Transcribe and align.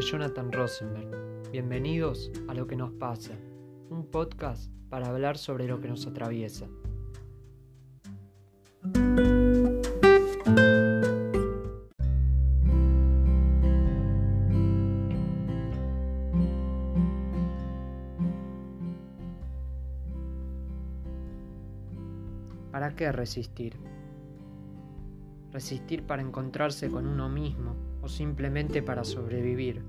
Jonathan 0.00 0.50
Rosenberg. 0.50 1.50
Bienvenidos 1.52 2.32
a 2.48 2.54
Lo 2.54 2.66
que 2.66 2.74
nos 2.74 2.90
pasa, 2.92 3.34
un 3.90 4.06
podcast 4.10 4.72
para 4.88 5.08
hablar 5.08 5.36
sobre 5.36 5.66
lo 5.66 5.78
que 5.80 5.88
nos 5.88 6.06
atraviesa. 6.06 6.68
¿Para 22.72 22.96
qué 22.96 23.12
resistir? 23.12 23.76
Resistir 25.52 26.04
para 26.04 26.22
encontrarse 26.22 26.88
con 26.90 27.06
uno 27.06 27.28
mismo 27.28 27.89
o 28.02 28.08
simplemente 28.08 28.82
para 28.82 29.04
sobrevivir. 29.04 29.82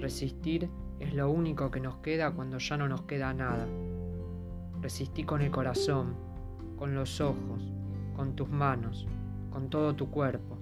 Resistir 0.00 0.68
es 1.00 1.14
lo 1.14 1.30
único 1.30 1.70
que 1.70 1.80
nos 1.80 1.96
queda 1.98 2.30
cuando 2.32 2.58
ya 2.58 2.76
no 2.76 2.88
nos 2.88 3.02
queda 3.02 3.32
nada. 3.34 3.66
Resistí 4.80 5.24
con 5.24 5.40
el 5.40 5.50
corazón, 5.50 6.14
con 6.76 6.94
los 6.94 7.20
ojos, 7.20 7.72
con 8.14 8.36
tus 8.36 8.48
manos, 8.48 9.06
con 9.50 9.70
todo 9.70 9.94
tu 9.94 10.10
cuerpo. 10.10 10.58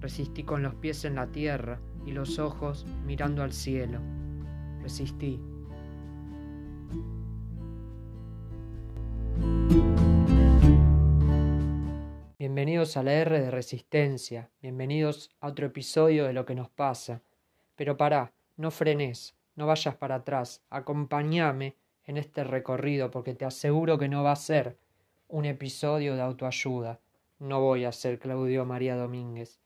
Resistí 0.00 0.44
con 0.44 0.62
los 0.62 0.74
pies 0.74 1.04
en 1.04 1.16
la 1.16 1.26
tierra 1.26 1.80
y 2.06 2.12
los 2.12 2.38
ojos 2.38 2.86
mirando 3.04 3.42
al 3.42 3.52
cielo. 3.52 3.98
Resistí. 4.82 5.40
Bienvenidos 12.78 12.96
a 12.96 13.02
la 13.02 13.12
R 13.14 13.40
de 13.40 13.50
Resistencia, 13.50 14.50
bienvenidos 14.62 15.32
a 15.40 15.48
otro 15.48 15.66
episodio 15.66 16.26
de 16.26 16.32
lo 16.32 16.46
que 16.46 16.54
nos 16.54 16.68
pasa. 16.70 17.22
Pero 17.74 17.96
pará, 17.96 18.32
no 18.56 18.70
frenes, 18.70 19.34
no 19.56 19.66
vayas 19.66 19.96
para 19.96 20.14
atrás, 20.14 20.62
acompáñame 20.70 21.74
en 22.04 22.18
este 22.18 22.44
recorrido 22.44 23.10
porque 23.10 23.34
te 23.34 23.44
aseguro 23.44 23.98
que 23.98 24.06
no 24.06 24.22
va 24.22 24.30
a 24.30 24.36
ser 24.36 24.78
un 25.26 25.44
episodio 25.44 26.14
de 26.14 26.22
autoayuda. 26.22 27.00
No 27.40 27.60
voy 27.60 27.84
a 27.84 27.90
ser 27.90 28.20
Claudio 28.20 28.64
María 28.64 28.94
Domínguez. 28.94 29.58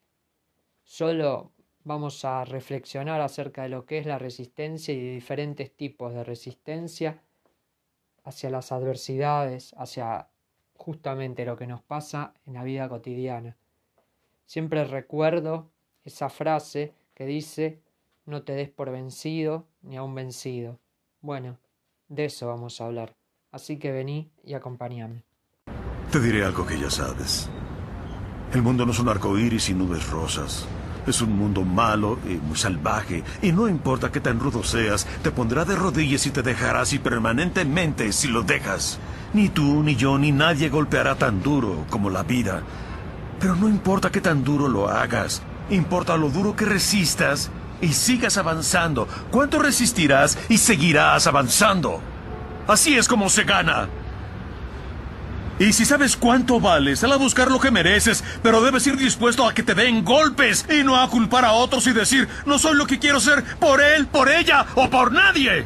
Solo 0.83 1.53
vamos 1.85 2.25
a 2.25 2.47
reflexionar 2.47 3.21
acerca 3.21 3.65
de 3.65 3.69
lo 3.69 3.85
que 3.85 3.99
es 3.99 4.07
la 4.07 4.19
resistencia 4.19 4.95
y 4.95 5.05
de 5.05 5.13
diferentes 5.13 5.71
tipos 5.71 6.15
de 6.15 6.25
resistencia 6.25 7.21
hacia 8.25 8.49
las 8.49 8.73
adversidades, 8.73 9.75
hacia 9.77 10.29
justamente 10.83 11.45
lo 11.45 11.57
que 11.57 11.69
nos 11.69 11.81
pasa 11.81 12.35
en 12.45 12.55
la 12.55 12.65
vida 12.65 12.89
cotidiana. 12.89 13.57
Siempre 14.47 14.85
recuerdo 14.85 15.71
esa 16.05 16.29
frase 16.29 16.93
que 17.15 17.25
dice 17.25 17.81
no 18.27 18.43
te 18.43 18.55
des 18.55 18.69
por 18.69 18.91
vencido 18.91 19.69
ni 19.83 19.97
a 19.97 20.03
un 20.03 20.15
vencido. 20.15 20.81
Bueno, 21.21 21.59
de 22.09 22.25
eso 22.25 22.49
vamos 22.49 22.81
a 22.81 22.87
hablar. 22.87 23.15
Así 23.53 23.79
que 23.79 23.93
vení 23.93 24.33
y 24.43 24.55
acompáñame. 24.55 25.23
Te 26.11 26.19
diré 26.19 26.45
algo 26.45 26.67
que 26.67 26.79
ya 26.79 26.91
sabes. 26.91 27.49
El 28.53 28.63
mundo 28.63 28.85
no 28.85 28.91
es 28.91 28.99
un 28.99 29.09
arco 29.09 29.39
iris 29.39 29.71
y 29.71 29.75
nubes 29.75 30.11
rosas. 30.11 30.67
Es 31.06 31.20
un 31.20 31.36
mundo 31.36 31.62
malo 31.62 32.19
y 32.25 32.34
muy 32.34 32.56
salvaje, 32.56 33.25
y 33.42 33.50
no 33.50 33.69
importa 33.69 34.12
qué 34.12 34.20
tan 34.20 34.39
rudo 34.39 34.62
seas, 34.62 35.06
te 35.22 35.33
pondrá 35.33 35.64
de 35.64 35.75
rodillas 35.75 36.27
y 36.27 36.31
te 36.31 36.42
dejará 36.42 36.83
así 36.83 36.98
permanentemente 37.00 38.12
si 38.12 38.28
lo 38.28 38.42
dejas. 38.42 39.00
Ni 39.34 39.48
tú, 39.48 39.83
ni 39.83 39.97
yo, 39.97 40.19
ni 40.19 40.30
nadie 40.30 40.69
golpeará 40.69 41.17
tan 41.17 41.42
duro 41.42 41.86
como 41.91 42.08
la 42.08 42.23
vida. 42.23 42.62
Pero 43.41 43.56
no 43.56 43.69
importa 43.69 44.11
qué 44.11 44.20
tan 44.20 44.45
duro 44.45 44.69
lo 44.69 44.89
hagas, 44.89 45.42
importa 45.70 46.17
lo 46.17 46.30
duro 46.30 46.55
que 46.55 46.67
resistas 46.67 47.51
y 47.80 47.92
sigas 47.92 48.36
avanzando. 48.36 49.08
¿Cuánto 49.30 49.58
resistirás 49.58 50.39
y 50.48 50.58
seguirás 50.58 51.27
avanzando? 51.27 52.01
Así 52.68 52.96
es 52.96 53.08
como 53.08 53.29
se 53.29 53.42
gana. 53.42 53.89
Y 55.62 55.73
si 55.73 55.84
sabes 55.84 56.17
cuánto 56.17 56.58
vales, 56.58 56.98
sal 56.98 57.12
a 57.12 57.17
buscar 57.17 57.48
lo 57.48 57.61
que 57.61 57.70
mereces, 57.70 58.24
pero 58.42 58.61
debes 58.61 58.84
ir 58.89 58.96
dispuesto 58.96 59.46
a 59.46 59.55
que 59.55 59.62
te 59.62 59.77
den 59.77 60.05
golpes 60.05 60.67
y 60.68 60.83
no 60.83 60.96
a 60.96 61.08
culpar 61.08 61.45
a 61.45 61.52
otros 61.52 61.86
y 61.86 61.92
decir, 61.92 62.27
no 62.46 62.58
soy 62.58 62.77
lo 62.77 62.84
que 62.84 62.98
quiero 62.98 63.20
ser 63.20 63.45
por 63.61 63.80
él, 63.80 64.08
por 64.08 64.28
ella 64.28 64.67
o 64.74 64.90
por 64.90 65.12
nadie. 65.12 65.64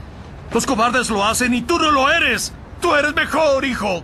Los 0.52 0.66
cobardes 0.66 1.08
lo 1.08 1.24
hacen 1.24 1.54
y 1.54 1.62
tú 1.62 1.78
no 1.78 1.90
lo 1.90 2.10
eres. 2.10 2.52
Tú 2.82 2.94
eres 2.94 3.14
mejor, 3.14 3.64
hijo. 3.64 4.02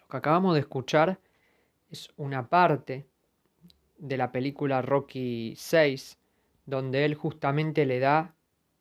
Lo 0.00 0.08
que 0.08 0.16
acabamos 0.16 0.54
de 0.54 0.60
escuchar 0.60 1.20
es 1.90 2.08
una 2.16 2.48
parte 2.48 3.06
de 3.98 4.16
la 4.16 4.32
película 4.32 4.80
Rocky 4.80 5.52
6, 5.54 6.16
donde 6.64 7.04
él 7.04 7.14
justamente 7.14 7.84
le 7.84 7.98
da 7.98 8.32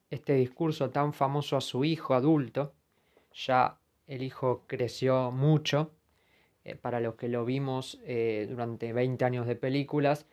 este 0.09 0.35
discurso 0.35 0.89
tan 0.89 1.11
famoso 1.11 1.57
a 1.57 1.61
su 1.61 1.83
hijo 1.83 2.13
adulto, 2.13 2.71
ya 3.33 3.78
el 4.09 4.23
hijo 4.23 4.63
creció 4.65 5.31
mucho, 5.31 5.91
eh, 6.65 6.75
para 6.75 6.99
los 6.99 7.13
que 7.13 7.27
lo 7.27 7.45
vimos 7.45 7.99
eh, 8.03 8.47
durante 8.49 8.91
20 8.91 9.23
años 9.23 9.45
de 9.45 9.55
películas, 9.55 10.25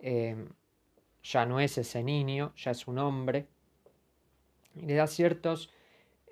eh, 0.00 0.36
ya 1.22 1.46
no 1.46 1.58
es 1.58 1.78
ese 1.78 2.04
niño, 2.04 2.52
ya 2.56 2.72
es 2.72 2.86
un 2.86 2.98
hombre, 2.98 3.46
y 4.74 4.82
le 4.82 4.94
da 4.94 5.06
ciertos 5.06 5.70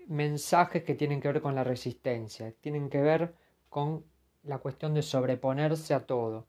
mensajes 0.09 0.85
que 0.85 0.95
tienen 0.95 1.23
que 1.23 1.29
ver 1.29 1.41
con 1.41 1.55
la 1.55 1.65
resistencia, 1.65 2.53
tienen 2.61 2.91
que 2.91 3.01
ver 3.01 3.35
con 3.71 4.05
la 4.43 4.59
cuestión 4.59 4.93
de 4.93 5.03
sobreponerse 5.03 5.95
a 5.95 6.01
todo. 6.07 6.47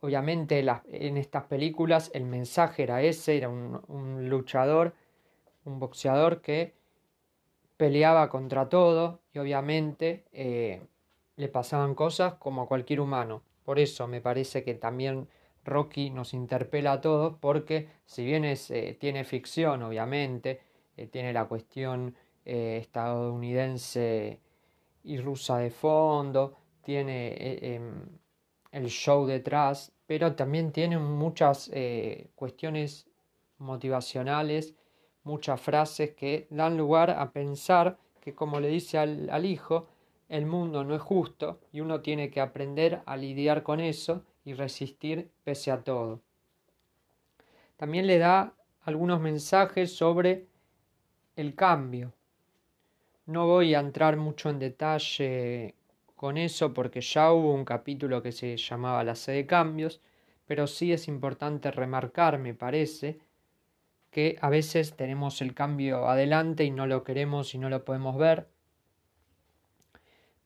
obviamente 0.00 0.64
en 0.86 1.16
estas 1.16 1.44
películas 1.44 2.10
el 2.14 2.24
mensaje 2.24 2.84
era 2.84 3.02
ese, 3.02 3.36
era 3.36 3.48
un 3.48 4.28
luchador, 4.28 4.94
un 5.64 5.78
boxeador 5.78 6.40
que 6.40 6.74
peleaba 7.82 8.28
contra 8.28 8.68
todo 8.68 9.22
y 9.34 9.40
obviamente 9.40 10.24
eh, 10.30 10.82
le 11.34 11.48
pasaban 11.48 11.96
cosas 11.96 12.34
como 12.34 12.62
a 12.62 12.68
cualquier 12.68 13.00
humano. 13.00 13.42
Por 13.64 13.80
eso 13.80 14.06
me 14.06 14.20
parece 14.20 14.62
que 14.62 14.74
también 14.74 15.26
Rocky 15.64 16.10
nos 16.10 16.32
interpela 16.32 16.92
a 16.92 17.00
todos 17.00 17.34
porque 17.40 17.88
si 18.06 18.24
bien 18.24 18.44
es, 18.44 18.70
eh, 18.70 18.96
tiene 19.00 19.24
ficción, 19.24 19.82
obviamente, 19.82 20.60
eh, 20.96 21.08
tiene 21.08 21.32
la 21.32 21.46
cuestión 21.46 22.14
estadounidense 22.44 24.38
y 25.02 25.18
rusa 25.18 25.58
de 25.58 25.70
fondo, 25.70 26.54
tiene 26.82 27.34
em, 27.74 27.94
el 28.70 28.86
show 28.90 29.26
detrás, 29.26 29.90
pero 30.06 30.36
también 30.36 30.70
tiene 30.70 30.98
muchas 30.98 31.68
cuestiones 32.36 33.08
motivacionales 33.58 34.76
muchas 35.24 35.60
frases 35.60 36.10
que 36.10 36.46
dan 36.50 36.76
lugar 36.76 37.10
a 37.10 37.30
pensar 37.32 37.98
que, 38.20 38.34
como 38.34 38.60
le 38.60 38.68
dice 38.68 38.98
al, 38.98 39.44
hijo, 39.44 39.88
el 40.28 40.46
mundo 40.46 40.84
no 40.84 40.94
es 40.94 41.02
justo 41.02 41.60
y 41.72 41.80
uno 41.80 42.00
tiene 42.00 42.30
que 42.30 42.40
aprender 42.40 43.02
a 43.06 43.16
lidiar 43.16 43.62
con 43.62 43.80
eso 43.80 44.24
y 44.44 44.54
resistir 44.54 45.30
pese 45.44 45.70
a 45.70 45.82
todo. 45.82 46.20
También 47.76 48.06
le 48.06 48.18
da 48.18 48.54
algunos 48.82 49.20
mensajes 49.20 49.94
sobre 49.94 50.46
el 51.36 51.54
cambio. 51.54 52.12
No 53.26 53.46
voy 53.46 53.74
a 53.74 53.80
entrar 53.80 54.16
mucho 54.16 54.50
en 54.50 54.58
detalle 54.58 55.74
con 56.16 56.36
eso 56.36 56.72
porque 56.72 57.00
ya 57.00 57.32
hubo 57.32 57.52
un 57.52 57.64
capítulo 57.64 58.22
que 58.22 58.32
se 58.32 58.56
llamaba 58.56 59.04
La 59.04 59.14
sede 59.14 59.36
de 59.36 59.46
cambios, 59.46 60.00
pero 60.46 60.66
sí 60.66 60.92
es 60.92 61.08
importante 61.08 61.70
remarcar, 61.70 62.38
me 62.38 62.54
parece, 62.54 63.18
que 64.12 64.36
a 64.42 64.50
veces 64.50 64.94
tenemos 64.94 65.40
el 65.40 65.54
cambio 65.54 66.06
adelante 66.06 66.64
y 66.64 66.70
no 66.70 66.86
lo 66.86 67.02
queremos 67.02 67.54
y 67.54 67.58
no 67.58 67.70
lo 67.70 67.82
podemos 67.84 68.18
ver. 68.18 68.46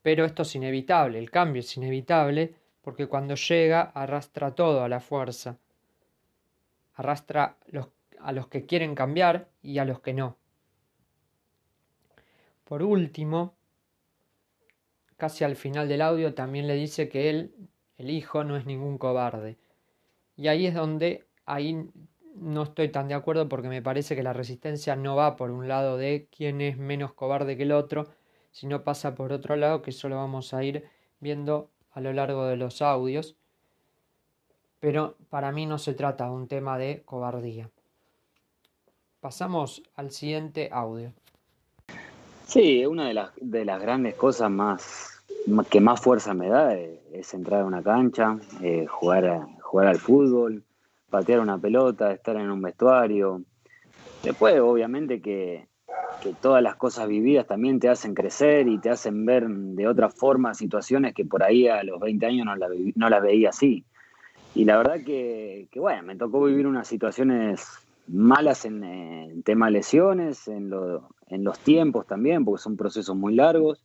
Pero 0.02 0.24
esto 0.24 0.42
es 0.42 0.54
inevitable, 0.54 1.18
el 1.18 1.32
cambio 1.32 1.60
es 1.60 1.76
inevitable 1.76 2.54
porque 2.80 3.08
cuando 3.08 3.34
llega 3.34 3.82
arrastra 3.82 4.54
todo 4.54 4.84
a 4.84 4.88
la 4.88 5.00
fuerza. 5.00 5.58
Arrastra 6.94 7.56
a 8.20 8.32
los 8.32 8.46
que 8.46 8.64
quieren 8.66 8.94
cambiar 8.94 9.48
y 9.62 9.78
a 9.78 9.84
los 9.84 9.98
que 10.00 10.14
no. 10.14 10.36
Por 12.62 12.84
último, 12.84 13.56
casi 15.16 15.42
al 15.42 15.56
final 15.56 15.88
del 15.88 16.02
audio 16.02 16.34
también 16.34 16.68
le 16.68 16.74
dice 16.74 17.08
que 17.08 17.30
él, 17.30 17.52
el 17.98 18.10
hijo, 18.10 18.44
no 18.44 18.56
es 18.56 18.64
ningún 18.64 18.96
cobarde. 18.96 19.56
Y 20.36 20.46
ahí 20.46 20.66
es 20.66 20.74
donde 20.74 21.26
ahí 21.46 21.90
no 22.40 22.62
estoy 22.62 22.88
tan 22.88 23.08
de 23.08 23.14
acuerdo 23.14 23.48
porque 23.48 23.68
me 23.68 23.82
parece 23.82 24.14
que 24.14 24.22
la 24.22 24.32
resistencia 24.32 24.96
no 24.96 25.16
va 25.16 25.36
por 25.36 25.50
un 25.50 25.68
lado 25.68 25.96
de 25.96 26.28
quién 26.34 26.60
es 26.60 26.78
menos 26.78 27.12
cobarde 27.12 27.56
que 27.56 27.64
el 27.64 27.72
otro, 27.72 28.06
sino 28.50 28.84
pasa 28.84 29.14
por 29.14 29.32
otro 29.32 29.56
lado 29.56 29.82
que 29.82 29.90
eso 29.90 30.08
lo 30.08 30.16
vamos 30.16 30.54
a 30.54 30.62
ir 30.62 30.84
viendo 31.20 31.70
a 31.92 32.00
lo 32.00 32.12
largo 32.12 32.46
de 32.46 32.56
los 32.56 32.82
audios. 32.82 33.36
Pero 34.80 35.16
para 35.30 35.52
mí 35.52 35.66
no 35.66 35.78
se 35.78 35.94
trata 35.94 36.26
de 36.26 36.30
un 36.30 36.48
tema 36.48 36.78
de 36.78 37.02
cobardía. 37.04 37.70
Pasamos 39.20 39.82
al 39.96 40.10
siguiente 40.10 40.68
audio. 40.70 41.12
Sí, 42.46 42.86
una 42.86 43.08
de 43.08 43.14
las, 43.14 43.30
de 43.40 43.64
las 43.64 43.80
grandes 43.80 44.14
cosas 44.14 44.50
más 44.50 45.16
que 45.70 45.80
más 45.80 46.00
fuerza 46.00 46.34
me 46.34 46.48
da 46.48 46.74
es, 46.74 47.34
entrar 47.34 47.62
a 47.62 47.64
una 47.64 47.82
cancha, 47.82 48.36
eh, 48.62 48.86
jugar, 48.86 49.46
jugar 49.60 49.86
al 49.88 49.98
fútbol, 49.98 50.62
patear 51.16 51.40
una 51.40 51.56
pelota, 51.56 52.12
estar 52.12 52.36
en 52.36 52.50
un 52.50 52.60
vestuario. 52.60 53.40
Después, 54.22 54.60
obviamente, 54.60 55.22
que, 55.22 55.66
todas 56.42 56.62
las 56.62 56.76
cosas 56.76 57.08
vividas 57.08 57.46
también 57.46 57.80
te 57.80 57.88
hacen 57.88 58.12
crecer 58.12 58.68
y 58.68 58.78
te 58.78 58.90
hacen 58.90 59.24
ver 59.24 59.48
de 59.48 59.88
otra 59.88 60.10
forma 60.10 60.52
situaciones 60.52 61.14
que 61.14 61.24
por 61.24 61.42
ahí 61.42 61.68
a 61.68 61.84
los 61.84 62.00
20 62.00 62.26
años 62.26 62.44
no, 62.44 62.54
no 62.56 63.08
las 63.08 63.22
veía 63.22 63.48
así. 63.48 63.84
Y 64.54 64.66
la 64.66 64.76
verdad 64.76 64.96
que, 65.06 65.68
bueno, 65.76 66.02
me 66.02 66.16
tocó 66.16 66.44
vivir 66.44 66.66
unas 66.66 66.86
situaciones 66.86 67.66
malas 68.08 68.66
en, 68.66 68.84
en 68.84 69.42
tema 69.42 69.70
lesiones, 69.70 70.48
en, 70.48 70.70
en 71.28 71.44
los 71.44 71.58
tiempos 71.60 72.06
también, 72.06 72.44
porque 72.44 72.62
son 72.62 72.76
procesos 72.76 73.16
muy 73.16 73.34
largos 73.34 73.82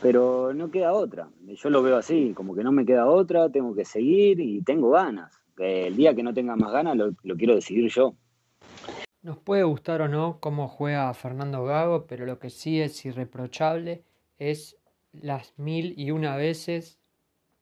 pero 0.00 0.52
no 0.52 0.68
queda 0.72 0.92
otra. 0.92 1.28
Yo 1.46 1.70
lo 1.70 1.80
veo 1.80 1.96
así, 1.96 2.32
como 2.34 2.56
que 2.56 2.64
no 2.64 2.72
me 2.72 2.84
queda 2.84 3.06
otra, 3.06 3.50
tengo 3.50 3.72
que 3.72 3.84
seguir 3.84 4.40
y 4.40 4.60
tengo 4.62 4.90
ganas. 4.90 5.41
El 5.58 5.96
día 5.96 6.14
que 6.14 6.22
no 6.22 6.32
tenga 6.32 6.56
más 6.56 6.72
ganas 6.72 6.96
lo, 6.96 7.36
quiero 7.36 7.54
decidir 7.54 7.90
yo. 7.90 8.14
Nos 9.22 9.38
puede 9.38 9.62
gustar 9.62 10.02
o 10.02 10.08
no 10.08 10.38
cómo 10.40 10.68
juega 10.68 11.12
Fernando 11.14 11.64
Gago, 11.64 12.06
pero 12.06 12.26
lo 12.26 12.38
que 12.38 12.50
sí 12.50 12.80
es 12.80 13.04
irreprochable 13.04 14.02
es 14.38 14.76
las 15.12 15.56
mil 15.58 15.94
y 15.96 16.10
una 16.10 16.36
veces 16.36 16.98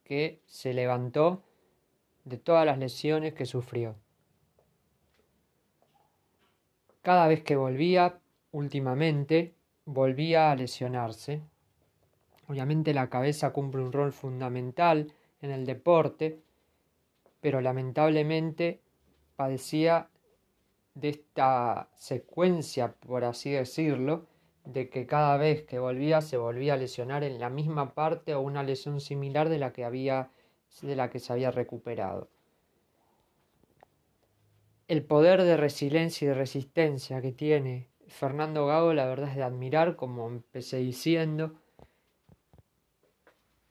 que 0.05 0.41
se 0.47 0.73
levantó 0.73 1.43
de 2.25 2.39
todas 2.39 2.65
las 2.65 2.79
lesiones 2.79 3.35
que 3.35 3.45
sufrió. 3.45 3.97
Cada 7.03 7.29
vez 7.29 7.43
que 7.43 7.57
volvía, 7.57 8.21
últimamente, 8.53 9.55
volvía 9.85 10.51
a 10.51 10.57
lesionarse 10.57 11.43
Obviamente 12.51 12.93
la 12.93 13.09
cabeza 13.09 13.53
cumple 13.53 13.81
un 13.81 13.93
rol 13.93 14.13
fundamental 14.13 15.13
en 15.41 15.53
el 15.53 15.65
deporte, 15.65 16.41
pero 17.41 17.61
lamentablemente 17.61 18.81
padecía 19.37 20.09
de 20.95 21.11
esta 21.11 21.89
secuencia, 21.97 22.93
por 22.93 23.25
así 23.25 23.51
decirlo, 23.51 24.27
de 24.65 24.89
que 24.91 25.07
cada 25.07 25.37
vez 25.37 25.63
que 25.63 25.79
volvía 25.79 26.21
se 26.21 26.37
volvía 26.37 26.75
a 26.75 26.77
lesionar 26.77 27.25
en 27.25 27.41
la 27.41 27.49
misma 27.49 27.95
parte 27.95 28.35
o 28.35 28.41
una 28.41 28.63
lesión 28.63 29.01
similar 29.01 29.49
de 29.49 29.59
la 29.59 29.73
que 29.73 29.85
había 29.85 30.31
de 30.83 30.95
la 30.95 31.11
que 31.11 31.19
se 31.19 31.33
había 31.33 31.51
recuperado. 31.51 32.29
El 34.87 35.05
poder 35.05 35.43
de 35.43 35.57
resiliencia 35.57 36.25
y 36.25 36.29
de 36.29 36.35
resistencia 36.35 37.21
que 37.21 37.33
tiene 37.33 37.89
Fernando 38.07 38.67
Gago, 38.67 38.93
la 38.93 39.07
verdad 39.07 39.31
es 39.31 39.37
de 39.37 39.43
admirar, 39.43 39.97
como 39.97 40.29
empecé 40.29 40.79
diciendo, 40.79 41.55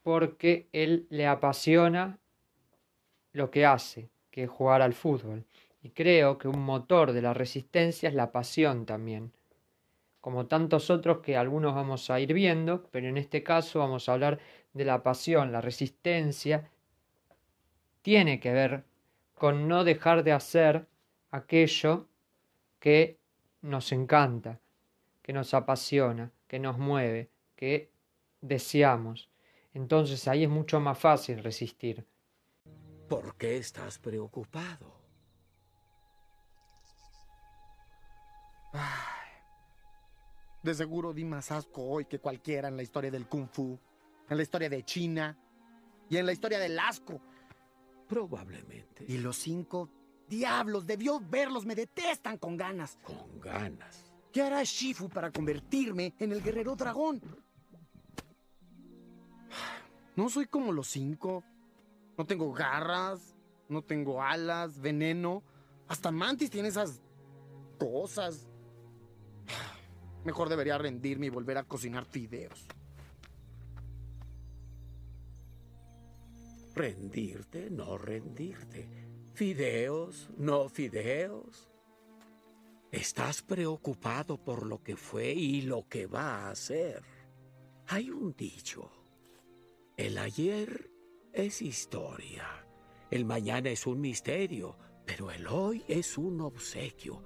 porque 0.04 0.70
él 0.72 1.08
le 1.10 1.28
apasiona 1.28 2.20
lo 3.34 3.52
que 3.52 3.66
hace, 3.66 4.10
que 4.32 4.44
es 4.44 4.50
jugar 4.50 4.82
al 4.82 4.94
fútbol. 4.94 5.46
Y 5.82 5.90
creo 5.92 6.38
que 6.38 6.48
un 6.48 6.60
motor 6.60 7.14
de 7.14 7.22
la 7.22 7.34
resistencia 7.34 8.10
es 8.10 8.16
la 8.16 8.32
pasión 8.32 8.86
también. 8.86 9.32
Como 10.20 10.48
tantos 10.48 10.90
otros 10.90 11.20
que 11.20 11.38
algunos 11.38 11.74
vamos 11.74 12.10
a 12.10 12.20
ir 12.20 12.34
viendo, 12.34 12.84
pero 12.92 13.08
en 13.08 13.18
este 13.18 13.44
caso 13.44 13.80
vamos 13.80 14.10
a 14.10 14.14
hablar 14.14 14.40
de 14.74 14.86
la 14.86 15.02
pasión, 15.02 15.52
la 15.52 15.62
resistencia, 15.62 16.70
tiene 18.02 18.40
que 18.40 18.52
ver 18.52 18.84
con 19.36 19.68
no 19.68 19.84
dejar 19.84 20.24
de 20.24 20.34
hacer 20.34 20.86
aquello 21.32 22.08
que 22.80 23.18
nos 23.62 23.92
encanta, 23.92 24.60
que 25.22 25.34
nos 25.34 25.54
apasiona, 25.54 26.32
que 26.48 26.60
nos 26.60 26.78
mueve, 26.78 27.30
que 27.56 27.90
deseamos. 28.42 29.30
Entonces 29.74 30.28
ahí 30.28 30.44
es 30.44 30.50
mucho 30.50 30.80
más 30.80 30.98
fácil 30.98 31.44
resistir. 31.44 32.06
¿Por 33.10 33.36
qué 33.36 33.58
estás 33.58 33.98
preocupado? 33.98 35.00
de 40.62 40.76
seguro 40.76 41.14
di 41.14 41.26
más 41.26 41.52
asco 41.52 41.82
hoy 41.84 42.06
que 42.06 42.20
cualquiera 42.20 42.68
en 42.68 42.76
la 42.76 42.84
historia 42.84 43.10
del 43.10 43.28
kung 43.28 43.48
fu, 43.48 43.80
en 44.30 44.38
la 44.38 44.44
historia 44.44 44.70
de 44.70 44.84
China 44.84 45.36
y 46.10 46.18
en 46.18 46.26
la 46.26 46.34
historia 46.34 46.60
del 46.60 46.78
asco. 46.78 47.20
Probablemente. 48.08 49.06
Y 49.08 49.18
los 49.18 49.38
cinco 49.38 49.90
diablos, 50.28 50.86
debió 50.86 51.20
verlos, 51.20 51.66
me 51.66 51.76
detestan 51.76 52.38
con 52.38 52.58
ganas. 52.58 53.00
Con 53.04 53.40
ganas. 53.40 54.14
¿Qué 54.32 54.44
hará 54.44 54.64
Shifu 54.64 55.10
para 55.10 55.32
convertirme 55.32 56.14
en 56.20 56.32
el 56.32 56.44
guerrero 56.44 56.76
dragón? 56.76 57.22
No 60.16 60.30
soy 60.30 60.46
como 60.46 60.72
los 60.72 60.88
cinco. 60.88 61.44
No 62.20 62.26
tengo 62.26 62.52
garras, 62.52 63.34
no 63.70 63.82
tengo 63.82 64.22
alas, 64.22 64.82
veneno. 64.82 65.42
Hasta 65.88 66.12
Mantis 66.12 66.50
tiene 66.50 66.68
esas 66.68 67.02
cosas. 67.80 68.46
Mejor 70.26 70.50
debería 70.50 70.78
rendirme 70.78 71.28
y 71.28 71.30
volver 71.30 71.58
a 71.58 71.64
cocinar 71.64 72.04
fideos. 72.04 72.68
Rendirte, 76.76 77.70
no 77.70 77.98
rendirte. 77.98 78.90
Fideos, 79.34 80.30
no 80.38 80.68
fideos. 80.68 81.70
Estás 82.92 83.42
preocupado 83.44 84.44
por 84.44 84.66
lo 84.66 84.84
que 84.84 84.98
fue 84.98 85.32
y 85.32 85.62
lo 85.62 85.88
que 85.88 86.06
va 86.06 86.50
a 86.50 86.56
ser. 86.56 87.02
Hay 87.88 88.10
un 88.10 88.36
dicho 88.36 88.92
el 89.96 90.18
ayer 90.18 90.99
es 91.34 91.62
historia, 91.62 92.48
el 93.12 93.26
mañana 93.26 93.70
es 93.70 93.88
un 93.88 94.02
misterio, 94.02 94.76
pero 95.06 95.32
el 95.32 95.48
hoy 95.48 95.84
es 95.88 96.18
un 96.18 96.42
obsequio. 96.42 97.24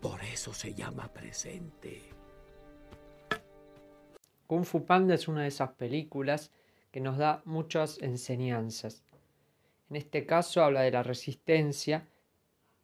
Por 0.00 0.22
eso 0.22 0.54
se 0.54 0.74
llama 0.74 1.12
presente. 1.12 2.02
Kung 4.46 4.64
Fu 4.64 4.84
Panda 4.84 5.14
es 5.14 5.28
una 5.28 5.42
de 5.42 5.48
esas 5.48 5.72
películas 5.72 6.50
que 6.90 7.00
nos 7.00 7.18
da 7.18 7.42
muchas 7.44 7.98
enseñanzas. 8.00 9.04
En 9.90 9.96
este 9.96 10.26
caso 10.26 10.62
habla 10.62 10.82
de 10.82 10.90
la 10.90 11.02
resistencia, 11.02 12.08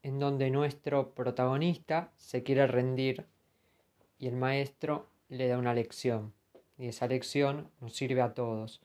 en 0.03 0.19
donde 0.19 0.51
nuestro 0.51 1.15
protagonista 1.15 2.13
se 2.17 2.43
quiere 2.43 2.67
rendir 2.67 3.27
y 4.19 4.29
el 4.29 4.37
maestro 4.37 5.07
le 5.29 5.49
da 5.49 5.59
una 5.59 5.75
lección. 5.75 6.33
Y 6.79 6.89
esa 6.89 7.07
lección 7.07 7.71
nos 7.81 7.95
sirve 7.95 8.21
a 8.21 8.35
todos. 8.35 8.81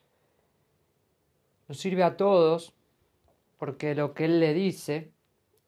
Nos 1.71 1.79
sirve 1.79 2.03
a 2.03 2.17
todos 2.17 2.73
porque 3.57 3.95
lo 3.95 4.13
que 4.13 4.25
él 4.25 4.41
le 4.41 4.53
dice 4.53 5.13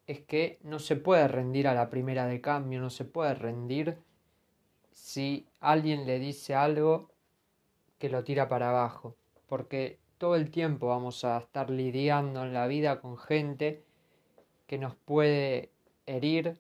es 0.06 0.20
que 0.20 0.60
no 0.62 0.80
se 0.80 0.98
puede 0.98 1.30
rendir 1.30 1.66
a 1.66 1.74
la 1.74 1.90
primera 1.90 2.26
de 2.26 2.42
cambio, 2.42 2.82
no 2.82 2.90
se 2.90 3.06
puede 3.06 3.34
rendir 3.36 3.98
si 4.92 5.48
alguien 5.62 6.06
le 6.06 6.20
dice 6.20 6.56
algo 6.56 7.10
que 8.00 8.10
lo 8.10 8.22
tira 8.26 8.50
para 8.50 8.72
abajo, 8.72 9.16
porque 9.48 9.98
todo 10.18 10.36
el 10.36 10.52
tiempo 10.52 10.88
vamos 10.88 11.24
a 11.24 11.38
estar 11.38 11.70
lidiando 11.70 12.44
en 12.44 12.54
la 12.54 12.68
vida 12.68 13.00
con 13.00 13.18
gente 13.18 13.86
que 14.68 14.78
nos 14.78 14.96
puede 14.96 15.72
herir, 16.06 16.60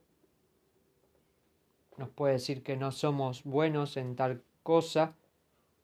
nos 1.97 2.07
puede 2.07 2.35
decir 2.35 2.63
que 2.63 2.77
no 2.77 2.93
somos 2.93 3.43
buenos 3.43 3.97
en 3.97 4.15
tal 4.15 4.41
cosa 4.63 5.17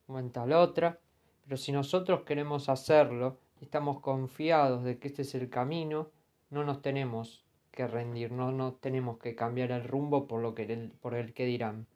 o 0.06 0.18
en 0.18 0.30
tal 0.30 0.54
otra, 0.54 0.98
pero 1.44 1.58
si 1.58 1.72
nosotros 1.72 2.22
queremos 2.22 2.70
hacerlo 2.70 3.36
estamos 3.60 4.00
confiados 4.00 4.84
de 4.84 4.98
que 4.98 5.08
este 5.08 5.22
es 5.22 5.34
el 5.34 5.48
camino, 5.50 6.10
no 6.50 6.64
nos 6.64 6.82
tenemos 6.82 7.44
que 7.70 7.86
rendir, 7.86 8.32
no 8.32 8.52
nos 8.52 8.80
tenemos 8.80 9.18
que 9.18 9.34
cambiar 9.34 9.70
el 9.70 9.84
rumbo 9.84 10.26
por, 10.26 10.40
lo 10.40 10.54
que 10.54 10.90
por 11.00 11.14
el 11.14 11.32
que 11.32 11.46
dirán. 11.46 11.86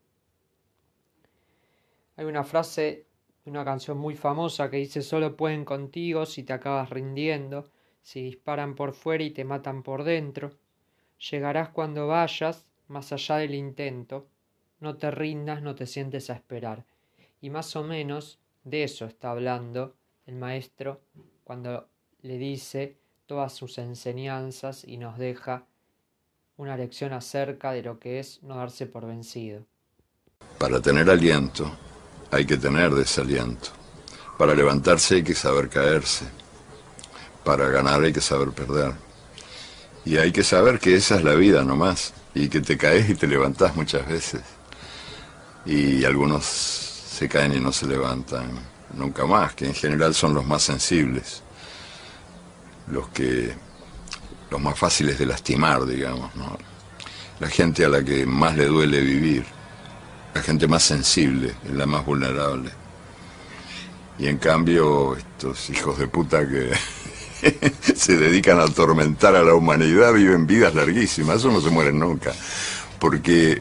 Hay 2.16 2.26
una 2.26 2.44
frase 2.44 3.06
una 3.47 3.64
canción 3.64 3.99
muy 3.99 4.14
famosa 4.14 4.71
que 4.71 4.78
dice 4.78 5.02
solo 5.02 5.37
pueden 5.37 5.64
contigo 5.64 6.25
si 6.25 6.44
te 6.44 6.54
acabas 6.54 6.88
rindiendo, 6.90 7.71
si 8.02 8.23
disparan 8.23 8.75
por 8.75 8.94
fuera 8.94 9.23
y 9.23 9.30
te 9.30 9.44
matan 9.44 9.83
por 9.83 10.04
dentro. 10.04 10.50
Llegarás 11.30 11.68
cuando 11.68 12.06
vayas, 12.06 12.66
más 12.88 13.12
allá 13.12 13.37
del 13.37 13.54
intento, 13.54 14.26
no 14.80 14.97
te 14.97 15.11
rindas, 15.11 15.62
no 15.62 15.75
te 15.75 15.87
sientes 15.87 16.30
a 16.30 16.35
esperar. 16.35 16.85
Y 17.40 17.50
más 17.50 17.76
o 17.76 17.85
menos 17.85 18.38
de 18.64 18.85
eso 18.85 19.04
está 19.04 19.30
hablando 19.30 19.94
el 20.26 20.37
maestro 20.37 21.00
cuando 21.44 21.88
le 22.22 22.38
dice 22.38 22.98
todas 23.26 23.52
sus 23.52 23.78
enseñanzas 23.78 24.84
y 24.84 24.96
nos 24.96 25.18
deja 25.18 25.66
una 26.56 26.76
lección 26.76 27.12
acerca 27.12 27.72
de 27.72 27.82
lo 27.82 27.98
que 27.98 28.18
es 28.18 28.42
no 28.42 28.56
darse 28.56 28.86
por 28.86 29.06
vencido. 29.06 29.66
Para 30.58 30.80
tener 30.80 31.08
aliento 31.10 31.70
hay 32.30 32.46
que 32.46 32.56
tener 32.56 32.92
desaliento. 32.92 33.70
Para 34.38 34.54
levantarse 34.54 35.16
hay 35.16 35.22
que 35.22 35.34
saber 35.34 35.68
caerse. 35.68 36.26
Para 37.44 37.68
ganar 37.68 38.02
hay 38.02 38.12
que 38.12 38.20
saber 38.20 38.50
perder. 38.50 38.92
Y 40.04 40.16
hay 40.16 40.32
que 40.32 40.42
saber 40.42 40.78
que 40.78 40.96
esa 40.96 41.16
es 41.16 41.24
la 41.24 41.34
vida 41.34 41.62
nomás. 41.62 42.14
Y 42.34 42.48
que 42.48 42.60
te 42.60 42.76
caes 42.76 43.08
y 43.08 43.14
te 43.14 43.26
levantás 43.26 43.76
muchas 43.76 44.08
veces. 44.08 44.42
Y 45.66 46.04
algunos 46.04 46.44
se 46.44 47.28
caen 47.28 47.54
y 47.54 47.60
no 47.60 47.72
se 47.72 47.86
levantan 47.86 48.73
nunca 48.96 49.26
más, 49.26 49.54
que 49.54 49.66
en 49.66 49.74
general 49.74 50.14
son 50.14 50.34
los 50.34 50.44
más 50.46 50.62
sensibles, 50.62 51.42
los 52.88 53.08
que, 53.08 53.54
los 54.50 54.60
más 54.60 54.78
fáciles 54.78 55.18
de 55.18 55.26
lastimar, 55.26 55.84
digamos, 55.86 56.34
¿no? 56.36 56.56
La 57.40 57.48
gente 57.48 57.84
a 57.84 57.88
la 57.88 58.02
que 58.04 58.26
más 58.26 58.56
le 58.56 58.66
duele 58.66 59.00
vivir, 59.00 59.44
la 60.34 60.42
gente 60.42 60.66
más 60.68 60.82
sensible, 60.82 61.54
la 61.72 61.86
más 61.86 62.04
vulnerable. 62.04 62.70
Y 64.18 64.28
en 64.28 64.38
cambio, 64.38 65.16
estos 65.16 65.70
hijos 65.70 65.98
de 65.98 66.06
puta 66.06 66.46
que 66.48 66.72
se 67.96 68.16
dedican 68.16 68.60
a 68.60 68.64
atormentar 68.64 69.34
a 69.34 69.42
la 69.42 69.54
humanidad 69.54 70.12
viven 70.12 70.46
vidas 70.46 70.74
larguísimas, 70.74 71.38
eso 71.38 71.50
no 71.50 71.60
se 71.60 71.70
mueren 71.70 71.98
nunca, 71.98 72.32
porque 72.98 73.60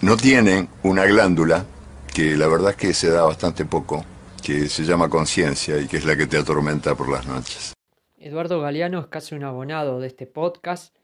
no 0.00 0.16
tienen 0.16 0.68
una 0.82 1.04
glándula 1.04 1.64
que 2.12 2.36
la 2.36 2.48
verdad 2.48 2.70
es 2.70 2.76
que 2.76 2.94
se 2.94 3.10
da 3.10 3.22
bastante 3.22 3.64
poco, 3.64 4.04
que 4.48 4.70
se 4.70 4.84
llama 4.84 5.10
conciencia 5.10 5.78
y 5.78 5.86
que 5.86 5.98
es 5.98 6.06
la 6.06 6.16
que 6.16 6.26
te 6.26 6.38
atormenta 6.38 6.94
por 6.94 7.10
las 7.10 7.26
noches. 7.26 7.74
Eduardo 8.16 8.62
Galeano 8.62 8.98
es 8.98 9.06
casi 9.08 9.34
un 9.34 9.44
abonado 9.44 10.00
de 10.00 10.06
este 10.06 10.26
podcast 10.26 10.96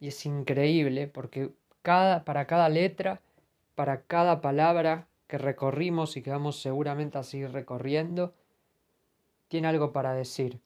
y 0.00 0.08
es 0.08 0.26
increíble 0.26 1.06
porque 1.06 1.52
cada, 1.82 2.24
para 2.24 2.48
cada 2.48 2.68
letra, 2.68 3.20
para 3.76 4.02
cada 4.02 4.40
palabra 4.40 5.06
que 5.28 5.38
recorrimos 5.38 6.16
y 6.16 6.22
que 6.22 6.30
vamos 6.30 6.60
seguramente 6.60 7.18
a 7.18 7.22
seguir 7.22 7.52
recorriendo, 7.52 8.34
tiene 9.46 9.68
algo 9.68 9.92
para 9.92 10.12
decir 10.12 10.58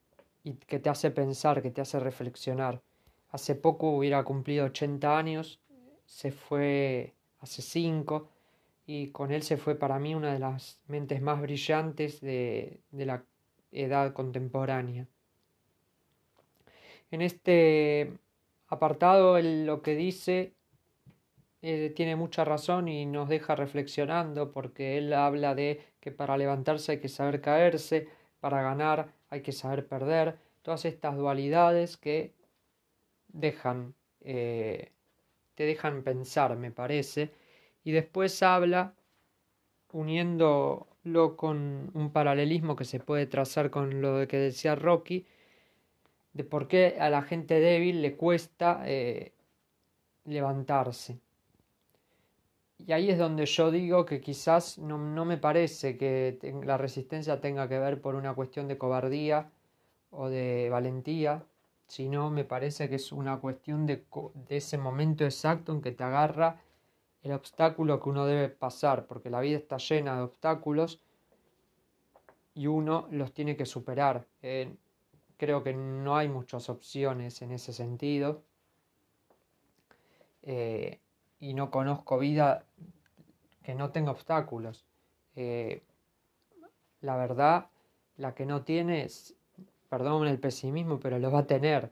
y 0.42 0.54
que 0.54 0.78
te 0.78 0.88
hace 0.88 1.10
pensar, 1.10 1.60
que 1.60 1.70
te 1.70 1.82
hace 1.82 2.00
reflexionar. 2.00 2.80
Hace 3.28 3.56
poco 3.56 3.90
hubiera 3.90 4.24
cumplido 4.24 4.64
80 4.64 5.18
años, 5.18 5.60
se 6.06 6.32
fue 6.32 7.12
hace 7.40 7.60
5 7.60 8.30
y 8.86 9.10
con 9.10 9.32
él 9.32 9.42
se 9.42 9.56
fue 9.56 9.74
para 9.74 9.98
mí 9.98 10.14
una 10.14 10.32
de 10.32 10.38
las 10.38 10.80
mentes 10.86 11.20
más 11.20 11.40
brillantes 11.40 12.20
de, 12.20 12.80
de 12.90 13.06
la 13.06 13.24
edad 13.72 14.12
contemporánea. 14.12 15.06
En 17.10 17.22
este 17.22 18.12
apartado 18.68 19.40
lo 19.40 19.82
que 19.82 19.94
dice 19.94 20.54
eh, 21.62 21.92
tiene 21.96 22.16
mucha 22.16 22.44
razón 22.44 22.88
y 22.88 23.06
nos 23.06 23.28
deja 23.28 23.56
reflexionando 23.56 24.52
porque 24.52 24.98
él 24.98 25.12
habla 25.12 25.54
de 25.54 25.80
que 26.00 26.12
para 26.12 26.36
levantarse 26.36 26.92
hay 26.92 27.00
que 27.00 27.08
saber 27.08 27.40
caerse, 27.40 28.08
para 28.40 28.62
ganar 28.62 29.12
hay 29.30 29.42
que 29.42 29.52
saber 29.52 29.86
perder, 29.86 30.38
todas 30.62 30.84
estas 30.84 31.16
dualidades 31.16 31.96
que 31.96 32.34
dejan, 33.28 33.94
eh, 34.20 34.92
te 35.54 35.64
dejan 35.64 36.02
pensar, 36.02 36.56
me 36.56 36.70
parece, 36.70 37.32
y 37.86 37.92
después 37.92 38.42
habla 38.42 38.94
uniéndolo 39.92 41.36
con 41.36 41.92
un 41.94 42.10
paralelismo 42.10 42.74
que 42.74 42.84
se 42.84 42.98
puede 42.98 43.26
trazar 43.26 43.70
con 43.70 44.02
lo 44.02 44.26
que 44.26 44.38
decía 44.38 44.74
Rocky, 44.74 45.24
de 46.32 46.42
por 46.42 46.66
qué 46.66 46.96
a 46.98 47.08
la 47.10 47.22
gente 47.22 47.60
débil 47.60 48.02
le 48.02 48.16
cuesta 48.16 48.82
eh, 48.86 49.34
levantarse. 50.24 51.20
Y 52.84 52.90
ahí 52.90 53.08
es 53.08 53.18
donde 53.18 53.46
yo 53.46 53.70
digo 53.70 54.04
que 54.04 54.20
quizás 54.20 54.78
no, 54.78 54.98
no 54.98 55.24
me 55.24 55.38
parece 55.38 55.96
que 55.96 56.40
la 56.64 56.76
resistencia 56.78 57.40
tenga 57.40 57.68
que 57.68 57.78
ver 57.78 58.00
por 58.00 58.16
una 58.16 58.34
cuestión 58.34 58.66
de 58.66 58.78
cobardía 58.78 59.48
o 60.10 60.28
de 60.28 60.70
valentía, 60.70 61.44
sino 61.86 62.32
me 62.32 62.42
parece 62.44 62.88
que 62.88 62.96
es 62.96 63.12
una 63.12 63.38
cuestión 63.38 63.86
de, 63.86 64.04
de 64.48 64.56
ese 64.56 64.76
momento 64.76 65.24
exacto 65.24 65.70
en 65.70 65.80
que 65.80 65.92
te 65.92 66.02
agarra 66.02 66.65
el 67.26 67.32
obstáculo 67.32 68.00
que 68.00 68.08
uno 68.08 68.24
debe 68.24 68.48
pasar, 68.48 69.06
porque 69.06 69.30
la 69.30 69.40
vida 69.40 69.58
está 69.58 69.78
llena 69.78 70.16
de 70.16 70.22
obstáculos 70.22 71.00
y 72.54 72.68
uno 72.68 73.08
los 73.10 73.32
tiene 73.32 73.56
que 73.56 73.66
superar. 73.66 74.26
Eh, 74.42 74.72
creo 75.36 75.64
que 75.64 75.74
no 75.74 76.16
hay 76.16 76.28
muchas 76.28 76.68
opciones 76.70 77.42
en 77.42 77.50
ese 77.50 77.72
sentido. 77.72 78.42
Eh, 80.42 81.00
y 81.40 81.54
no 81.54 81.72
conozco 81.72 82.16
vida 82.18 82.64
que 83.64 83.74
no 83.74 83.90
tenga 83.90 84.12
obstáculos. 84.12 84.84
Eh, 85.34 85.82
la 87.00 87.16
verdad, 87.16 87.66
la 88.18 88.36
que 88.36 88.46
no 88.46 88.62
tiene, 88.62 89.02
es, 89.02 89.34
perdón 89.88 90.28
el 90.28 90.38
pesimismo, 90.38 91.00
pero 91.00 91.18
lo 91.18 91.32
va 91.32 91.40
a 91.40 91.46
tener. 91.46 91.90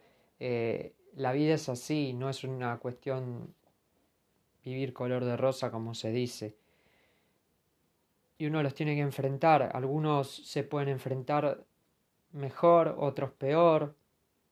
La 1.16 1.32
vida 1.32 1.54
es 1.54 1.68
así, 1.68 2.12
no 2.12 2.28
es 2.28 2.44
una 2.44 2.78
cuestión 2.78 3.54
vivir 4.64 4.92
color 4.92 5.24
de 5.24 5.36
rosa 5.36 5.70
como 5.70 5.94
se 5.94 6.10
dice. 6.10 6.56
Y 8.38 8.46
uno 8.46 8.62
los 8.62 8.74
tiene 8.74 8.94
que 8.94 9.02
enfrentar. 9.02 9.70
Algunos 9.74 10.28
se 10.28 10.64
pueden 10.64 10.88
enfrentar 10.88 11.64
mejor, 12.32 12.96
otros 12.98 13.30
peor, 13.32 13.94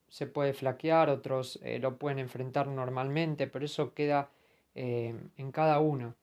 se 0.08 0.26
puede 0.26 0.52
flaquear, 0.52 1.08
otros 1.08 1.58
eh, 1.62 1.78
lo 1.78 1.96
pueden 1.96 2.18
enfrentar 2.18 2.68
normalmente, 2.68 3.46
pero 3.46 3.64
eso 3.64 3.94
queda 3.94 4.30
eh, 4.74 5.14
en 5.36 5.52
cada 5.52 5.80
uno. 5.80 6.14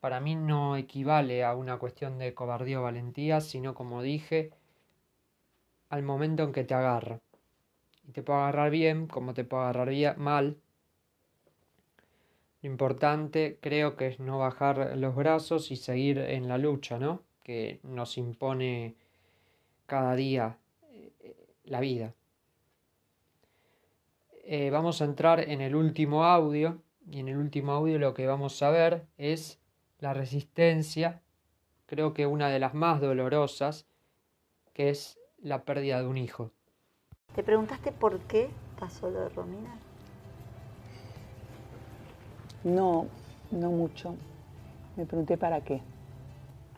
Para 0.00 0.20
mí 0.20 0.34
no 0.34 0.76
equivale 0.76 1.44
a 1.44 1.54
una 1.54 1.78
cuestión 1.78 2.18
de 2.18 2.34
cobardía 2.34 2.80
o 2.80 2.82
valentía, 2.82 3.40
sino 3.40 3.74
como 3.74 4.02
dije, 4.02 4.50
al 5.88 6.02
momento 6.02 6.42
en 6.42 6.52
que 6.52 6.64
te 6.64 6.74
agarra. 6.74 7.20
Y 8.06 8.12
te 8.12 8.22
puede 8.22 8.40
agarrar 8.40 8.70
bien, 8.70 9.06
como 9.06 9.34
te 9.34 9.44
puede 9.44 9.64
agarrar 9.64 10.18
mal. 10.18 10.58
Lo 12.62 12.70
importante 12.70 13.58
creo 13.60 13.96
que 13.96 14.08
es 14.08 14.20
no 14.20 14.38
bajar 14.38 14.96
los 14.96 15.14
brazos 15.14 15.70
y 15.70 15.76
seguir 15.76 16.18
en 16.18 16.48
la 16.48 16.58
lucha, 16.58 16.98
¿no? 16.98 17.22
Que 17.42 17.80
nos 17.82 18.18
impone 18.18 18.96
cada 19.86 20.14
día 20.16 20.58
la 21.66 21.80
vida. 21.80 22.14
Eh, 24.44 24.70
vamos 24.70 25.02
a 25.02 25.04
entrar 25.04 25.40
en 25.40 25.60
el 25.60 25.74
último 25.74 26.24
audio 26.24 26.80
y 27.10 27.20
en 27.20 27.28
el 27.28 27.36
último 27.36 27.72
audio 27.72 27.98
lo 27.98 28.14
que 28.14 28.26
vamos 28.26 28.62
a 28.62 28.70
ver 28.70 29.06
es 29.18 29.60
la 29.98 30.14
resistencia, 30.14 31.22
creo 31.86 32.14
que 32.14 32.26
una 32.26 32.48
de 32.48 32.58
las 32.58 32.74
más 32.74 33.00
dolorosas, 33.00 33.86
que 34.72 34.90
es 34.90 35.18
la 35.38 35.64
pérdida 35.64 36.00
de 36.00 36.06
un 36.06 36.16
hijo. 36.16 36.52
¿Te 37.34 37.42
preguntaste 37.42 37.92
por 37.92 38.20
qué 38.20 38.50
pasó 38.78 39.10
lo 39.10 39.20
de 39.20 39.28
Romina? 39.30 39.80
No, 42.66 43.06
no 43.50 43.70
mucho. 43.70 44.14
Me 44.96 45.06
pregunté 45.06 45.38
para 45.38 45.62
qué. 45.62 45.80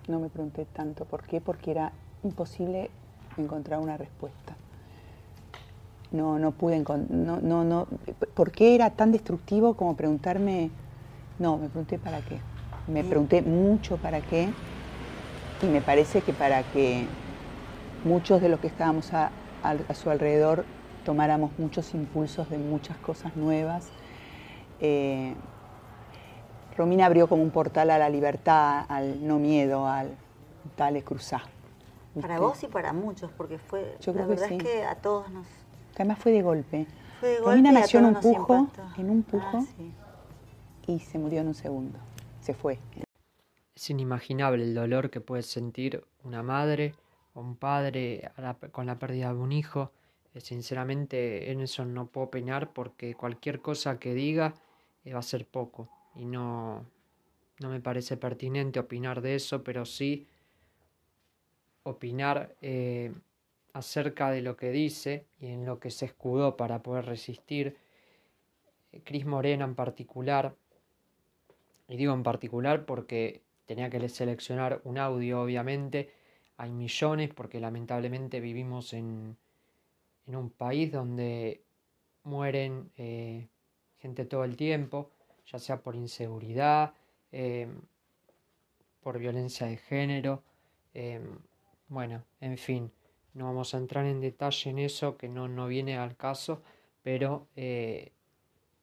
No 0.07 0.21
me 0.21 0.28
pregunté 0.28 0.64
tanto 0.64 1.04
por 1.04 1.25
qué, 1.25 1.40
porque 1.40 1.73
era 1.73 1.92
imposible 2.23 2.90
encontrar 3.37 3.80
una 3.80 3.97
respuesta 3.97 4.57
no, 6.11 6.38
no 6.38 6.52
pude 6.52 6.78
no, 6.78 7.40
no, 7.40 7.64
no, 7.64 7.87
¿por 8.35 8.50
qué 8.50 8.75
era 8.75 8.90
tan 8.90 9.12
destructivo 9.12 9.75
como 9.75 9.97
preguntarme? 9.97 10.71
No, 11.38 11.59
me 11.59 11.68
pregunté 11.68 11.99
para 11.99 12.21
qué. 12.21 12.38
Me 12.87 13.04
pregunté 13.04 13.42
mucho 13.42 13.99
para 13.99 14.21
qué 14.21 14.49
y 15.62 15.66
me 15.66 15.83
parece 15.83 16.23
que 16.23 16.33
para 16.33 16.62
que 16.62 17.04
muchos 18.04 18.40
de 18.40 18.49
los 18.49 18.61
que 18.61 18.68
estábamos 18.68 19.12
a, 19.12 19.30
su 19.95 20.09
alrededor 20.09 20.64
tomáramos 21.04 21.50
muchos 21.59 21.92
impulsos 21.95 22.49
de 22.49 22.59
muchas 22.59 22.97
cosas 22.97 23.37
nuevas. 23.37 23.88
Eh, 24.80 25.35
Romina 26.78 27.06
abrió 27.06 27.28
como 27.28 27.42
un 27.42 27.50
portal 27.50 27.90
a 27.90 27.99
la 27.99 28.08
libertad, 28.08 28.87
al 28.88 29.26
no 29.26 29.40
miedo, 29.40 29.88
al 29.88 30.16
dale 30.76 31.02
cruzar. 31.02 31.42
Para 32.20 32.38
vos 32.38 32.62
y 32.62 32.68
para 32.68 32.92
muchos, 32.92 33.32
porque 33.32 33.58
fue, 33.58 33.97
Yo 34.00 34.12
creo 34.12 34.26
la 34.26 34.28
verdad 34.28 34.52
es 34.52 34.62
que 34.62 34.85
a 34.85 34.94
todos 34.94 35.28
nos 35.28 35.44
además 35.97 36.20
fue 36.20 36.30
de 36.30 36.42
golpe. 36.42 36.87
Fue 37.18 37.61
nació 37.61 37.99
en 37.99 38.06
un 38.06 38.14
pujo, 38.14 38.68
en 38.97 39.11
un 39.11 39.25
pujo, 39.25 39.66
y 40.87 41.00
se 41.00 41.18
murió 41.18 41.40
en 41.40 41.49
un 41.49 41.54
segundo. 41.54 41.99
Se 42.40 42.54
fue. 42.54 42.78
Es 43.75 43.90
inimaginable 43.90 44.62
el 44.62 44.73
dolor 44.73 45.11
que 45.11 45.20
puede 45.20 45.42
sentir 45.42 46.04
una 46.23 46.44
madre 46.44 46.94
o 47.35 47.40
un 47.40 47.56
padre 47.56 48.30
con 48.70 48.87
la 48.87 49.00
pérdida 49.00 49.35
de 49.35 49.40
un 49.40 49.50
hijo. 49.50 49.90
Eh, 50.32 50.40
sinceramente 50.40 51.50
en 51.50 51.61
eso 51.61 51.85
no 51.85 52.06
puedo 52.06 52.28
opinar 52.28 52.73
porque 52.73 53.16
cualquier 53.16 53.61
cosa 53.61 53.99
que 53.99 54.14
diga 54.14 54.54
eh, 55.04 55.12
va 55.12 55.18
a 55.18 55.23
ser 55.23 55.44
poco 55.44 55.88
y 56.15 56.25
no, 56.25 56.87
no 57.61 57.69
me 57.69 57.81
parece 57.81 58.17
pertinente 58.17 58.79
opinar 58.79 59.21
de 59.21 59.35
eso, 59.35 59.62
pero 59.62 59.85
sí 59.85 60.27
opinar 61.83 62.55
eh, 62.61 63.12
acerca 63.73 64.31
de 64.31 64.43
lo 64.43 64.57
que 64.57 64.71
dice 64.71 65.27
y 65.41 65.47
en 65.47 65.65
lo 65.65 65.79
que 65.79 65.91
se 65.91 66.07
escudó 66.07 66.57
para 66.57 66.83
poder 66.83 67.07
resistir. 67.07 67.77
Cris 69.05 69.27
Morena 69.27 69.65
en 69.65 69.75
particular, 69.75 70.55
y 71.88 71.97
digo 71.97 72.15
en 72.15 72.23
particular 72.23 72.85
porque 72.85 73.43
tenía 73.67 73.91
que 73.91 74.09
seleccionar 74.09 74.81
un 74.85 74.99
audio, 74.99 75.43
obviamente, 75.43 76.11
hay 76.57 76.73
millones 76.73 77.31
porque 77.35 77.61
lamentablemente 77.61 78.41
vivimos 78.41 78.93
en, 78.93 79.37
en 80.27 80.37
un 80.37 80.50
país 80.50 80.91
donde 80.91 81.62
mueren 82.25 82.91
eh, 82.97 83.49
gente 83.99 84.25
todo 84.25 84.45
el 84.45 84.57
tiempo, 84.57 85.11
ya 85.50 85.59
sea 85.59 85.83
por 85.83 85.97
inseguridad, 85.97 86.95
eh, 87.33 87.69
por 89.00 89.19
violencia 89.19 89.67
de 89.67 89.76
género, 89.76 90.43
bueno, 91.88 92.25
en 92.40 92.59
fin. 92.59 92.93
No 93.35 93.47
vamos 93.47 93.75
a 93.75 93.78
entrar 93.78 94.05
en 94.05 94.21
detalle 94.21 94.71
en 94.71 94.78
eso, 94.78 95.17
que 95.17 95.28
no, 95.28 95.49
no 95.49 95.69
viene 95.69 95.97
al 95.97 96.17
caso, 96.17 96.62
pero 97.02 97.47
eh, 97.57 98.12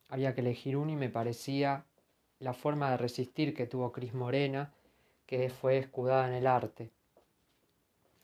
había 0.09 0.33
que 0.33 0.41
elegir 0.41 0.77
uno 0.77 0.91
y 0.91 0.95
me 0.95 1.09
parecía 1.09 1.85
la 2.39 2.53
forma 2.53 2.89
de 2.91 2.97
resistir 2.97 3.53
que 3.53 3.67
tuvo 3.67 3.91
Cris 3.91 4.13
Morena, 4.13 4.73
que 5.25 5.49
fue 5.49 5.77
escudada 5.77 6.27
en 6.27 6.33
el 6.33 6.47
arte. 6.47 6.89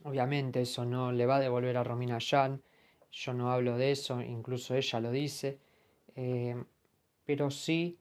Obviamente 0.03 0.61
eso 0.61 0.85
no 0.85 1.11
le 1.11 1.25
va 1.25 1.35
a 1.35 1.41
devolver 1.41 1.77
a 1.77 1.83
Romina 1.83 2.17
Yan, 2.17 2.61
yo 3.11 3.33
no 3.33 3.51
hablo 3.51 3.77
de 3.77 3.91
eso, 3.91 4.21
incluso 4.21 4.73
ella 4.73 4.99
lo 4.99 5.11
dice, 5.11 5.59
eh, 6.15 6.55
pero 7.25 7.51
sí 7.51 7.99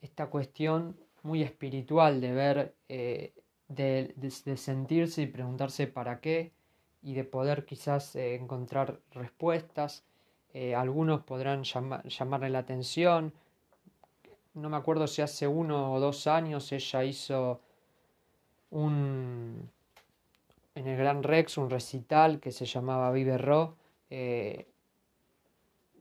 esta 0.00 0.26
cuestión 0.26 0.96
muy 1.22 1.42
espiritual 1.42 2.20
de 2.20 2.32
ver, 2.32 2.74
eh, 2.88 3.32
de, 3.68 4.56
sentirse 4.56 5.22
y 5.22 5.26
preguntarse 5.26 5.86
para 5.86 6.20
qué 6.20 6.52
y 7.02 7.14
de 7.14 7.24
poder 7.24 7.64
quizás 7.64 8.16
eh, 8.16 8.34
encontrar 8.34 9.00
respuestas. 9.12 10.04
algunos 10.76 11.22
podrán 11.22 11.62
llamarle 11.64 12.50
la 12.50 12.58
atención. 12.60 13.32
No 14.54 14.68
me 14.68 14.76
acuerdo 14.76 15.06
si 15.06 15.22
hace 15.22 15.46
uno 15.46 15.92
o 15.92 16.00
dos 16.00 16.26
años 16.26 16.72
ella 16.72 17.04
hizo 17.04 17.60
un, 18.70 19.70
en 20.74 20.86
el 20.86 20.96
Gran 20.96 21.22
Rex 21.22 21.58
un 21.58 21.70
recital 21.70 22.40
que 22.40 22.52
se 22.52 22.64
llamaba 22.64 23.10
Vive 23.12 23.38
Ro, 23.38 23.76
eh, 24.08 24.66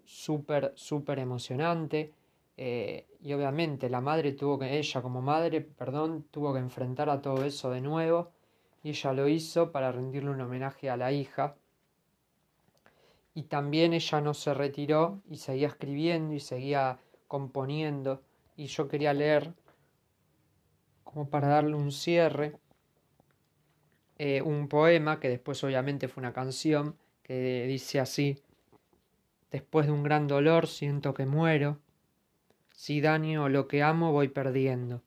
súper, 0.06 0.74
súper 0.75 1.20
emocionante. 1.20 2.13
Eh, 2.62 3.08
y 3.22 3.32
obviamente 3.32 3.89
la 3.89 4.01
madre 4.01 4.34
tuvo 4.34 4.60
que, 4.60 4.78
ella 4.78 5.01
como 5.01 5.22
madre, 5.22 5.62
perdón, 5.62 6.25
tuvo 6.30 6.51
que 6.51 6.60
enfrentar 6.60 7.10
a 7.10 7.22
todo 7.22 7.46
eso 7.46 7.72
de 7.72 7.80
nuevo. 7.80 8.34
Y 8.84 8.89
ella 8.89 9.13
lo 9.13 9.30
hizo 9.30 9.72
para 9.72 9.94
rendirle 9.94 10.30
un 10.30 10.42
homenaje 10.42 10.89
a 10.89 10.98
la 10.98 11.13
hija. 11.13 11.56
Y 13.34 13.44
también 13.44 13.94
ella 13.94 14.20
no 14.20 14.34
se 14.34 14.54
retiró 14.54 15.22
y 15.30 15.38
seguía 15.38 15.68
escribiendo 15.68 16.34
y 16.34 16.42
seguía 16.42 17.00
componiendo. 17.30 18.24
Y 18.58 18.66
yo 18.66 18.89
quería 18.89 19.13
leer, 19.13 19.54
como 21.06 21.30
para 21.30 21.48
darle 21.48 21.75
un 21.75 21.94
cierre, 21.94 22.58
eh, 24.18 24.42
un 24.42 24.68
poema 24.68 25.22
que 25.22 25.30
después 25.30 25.63
obviamente 25.63 26.10
fue 26.10 26.20
una 26.20 26.34
canción 26.34 26.98
que 27.24 27.66
dice 27.68 28.01
así, 28.01 28.44
después 29.50 29.86
de 29.86 29.94
un 29.94 30.04
gran 30.04 30.28
dolor 30.28 30.68
siento 30.68 31.13
que 31.13 31.25
muero, 31.25 31.80
si 32.80 33.02
daño 33.02 33.50
lo 33.50 33.68
que 33.68 33.84
amo 33.84 34.14
voy 34.14 34.30
perdiendo, 34.30 35.04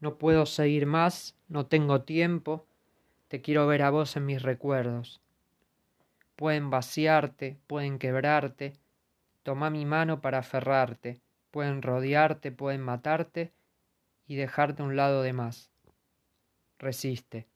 no 0.00 0.18
puedo 0.18 0.44
seguir 0.44 0.84
más, 0.84 1.34
no 1.48 1.64
tengo 1.64 2.02
tiempo, 2.02 2.66
te 3.28 3.40
quiero 3.40 3.66
ver 3.66 3.80
a 3.80 3.88
vos 3.88 4.16
en 4.16 4.26
mis 4.26 4.42
recuerdos. 4.42 5.22
Pueden 6.36 6.68
vaciarte, 6.68 7.56
pueden 7.66 7.98
quebrarte, 7.98 8.74
toma 9.44 9.70
mi 9.70 9.86
mano 9.86 10.20
para 10.20 10.40
aferrarte, 10.40 11.22
pueden 11.50 11.80
rodearte, 11.80 12.52
pueden 12.52 12.82
matarte 12.82 13.50
y 14.26 14.36
dejarte 14.36 14.82
un 14.82 14.94
lado 14.94 15.22
de 15.22 15.32
más. 15.32 15.70
Resiste. 16.78 17.46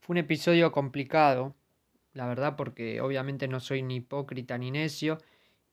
Fue 0.00 0.12
un 0.12 0.18
episodio 0.18 0.72
complicado, 0.72 1.54
la 2.12 2.26
verdad, 2.26 2.54
porque 2.56 3.00
obviamente 3.00 3.48
no 3.48 3.60
soy 3.60 3.82
ni 3.82 3.96
hipócrita 3.96 4.58
ni 4.58 4.70
necio 4.70 5.16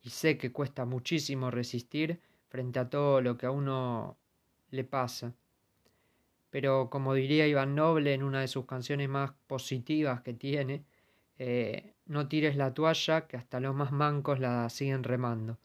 y 0.01 0.09
sé 0.09 0.37
que 0.37 0.51
cuesta 0.51 0.85
muchísimo 0.85 1.51
resistir 1.51 2.19
frente 2.47 2.79
a 2.79 2.89
todo 2.89 3.21
lo 3.21 3.37
que 3.37 3.45
a 3.45 3.51
uno 3.51 4.17
le 4.71 4.83
pasa. 4.83 5.33
Pero 6.49 6.89
como 6.89 7.13
diría 7.13 7.47
Iván 7.47 7.75
Noble 7.75 8.13
en 8.13 8.23
una 8.23 8.41
de 8.41 8.47
sus 8.47 8.65
canciones 8.65 9.09
más 9.09 9.31
positivas 9.47 10.21
que 10.21 10.33
tiene, 10.33 10.85
eh, 11.37 11.93
no 12.05 12.27
tires 12.27 12.55
la 12.55 12.73
toalla 12.73 13.27
que 13.27 13.37
hasta 13.37 13.59
los 13.59 13.75
más 13.75 13.91
mancos 13.91 14.39
la 14.39 14.69
siguen 14.69 15.03
remando. 15.03 15.57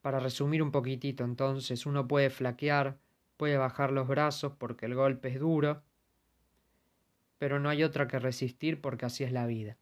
Para 0.00 0.20
resumir 0.20 0.62
un 0.62 0.70
poquitito 0.70 1.24
entonces, 1.24 1.86
uno 1.86 2.06
puede 2.06 2.30
flaquear, 2.30 2.98
puede 3.36 3.56
bajar 3.56 3.92
los 3.92 4.08
brazos 4.08 4.52
porque 4.58 4.86
el 4.86 4.94
golpe 4.94 5.28
es 5.28 5.40
duro, 5.40 5.82
pero 7.38 7.58
no 7.58 7.68
hay 7.68 7.82
otra 7.82 8.08
que 8.08 8.18
resistir 8.18 8.80
porque 8.80 9.06
así 9.06 9.24
es 9.24 9.32
la 9.32 9.46
vida. 9.46 9.76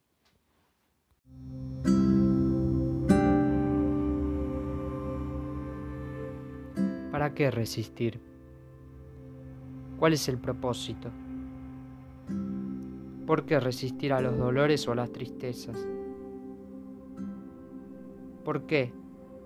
¿Para 7.33 7.45
qué 7.47 7.51
resistir? 7.51 8.21
¿Cuál 9.99 10.13
es 10.13 10.29
el 10.29 10.37
propósito? 10.37 11.09
¿Por 13.27 13.47
qué 13.47 13.59
resistir 13.59 14.13
a 14.13 14.21
los 14.21 14.37
dolores 14.37 14.87
o 14.87 14.93
a 14.93 14.97
las 14.97 15.11
tristezas? 15.13 15.89
¿Por 18.45 18.67
qué 18.67 18.93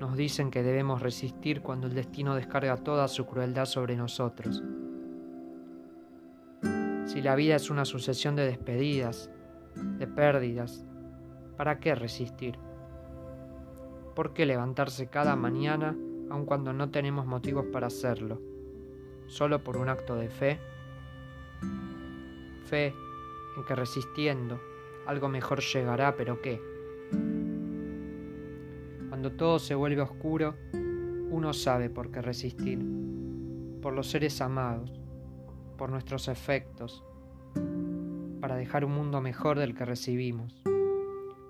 nos 0.00 0.16
dicen 0.16 0.50
que 0.50 0.64
debemos 0.64 1.00
resistir 1.00 1.62
cuando 1.62 1.86
el 1.86 1.94
destino 1.94 2.34
descarga 2.34 2.76
toda 2.76 3.06
su 3.06 3.24
crueldad 3.24 3.66
sobre 3.66 3.94
nosotros? 3.94 4.64
Si 7.04 7.22
la 7.22 7.36
vida 7.36 7.54
es 7.54 7.70
una 7.70 7.84
sucesión 7.84 8.34
de 8.34 8.46
despedidas, 8.46 9.30
de 9.76 10.08
pérdidas, 10.08 10.84
¿para 11.56 11.78
qué 11.78 11.94
resistir? 11.94 12.58
¿Por 14.16 14.32
qué 14.32 14.44
levantarse 14.44 15.06
cada 15.06 15.36
mañana 15.36 15.96
aun 16.30 16.46
cuando 16.46 16.72
no 16.72 16.90
tenemos 16.90 17.26
motivos 17.26 17.66
para 17.72 17.86
hacerlo? 17.86 18.40
¿Solo 19.26 19.62
por 19.62 19.76
un 19.76 19.88
acto 19.88 20.16
de 20.16 20.28
fe? 20.28 20.60
Fe 22.64 22.94
en 23.56 23.64
que 23.64 23.74
resistiendo 23.74 24.60
algo 25.06 25.28
mejor 25.28 25.60
llegará, 25.60 26.16
pero 26.16 26.40
¿qué? 26.42 26.60
Cuando 29.08 29.32
todo 29.32 29.58
se 29.58 29.74
vuelve 29.74 30.02
oscuro, 30.02 30.54
uno 31.30 31.52
sabe 31.52 31.90
por 31.90 32.10
qué 32.10 32.20
resistir, 32.20 32.84
por 33.80 33.94
los 33.94 34.10
seres 34.10 34.40
amados, 34.40 35.00
por 35.78 35.90
nuestros 35.90 36.28
efectos, 36.28 37.04
para 38.40 38.56
dejar 38.56 38.84
un 38.84 38.92
mundo 38.92 39.20
mejor 39.20 39.58
del 39.58 39.74
que 39.74 39.84
recibimos. 39.84 40.62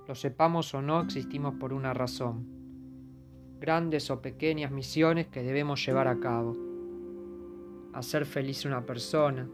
Lo 0.07 0.15
sepamos 0.15 0.73
o 0.75 0.83
no, 0.83 1.01
existimos 1.01 1.55
por 1.55 1.73
una 1.73 1.93
razón. 1.93 2.56
Grandes 3.61 4.11
o 4.11 4.21
pequeñas 4.21 4.71
misiones 4.71 5.29
que 5.29 5.42
debemos 5.42 5.85
llevar 5.85 6.09
a 6.09 6.21
cabo. 6.21 6.57
Hacer 7.92 8.27
feliz 8.27 8.64
una 8.64 8.85
persona, 8.85 9.49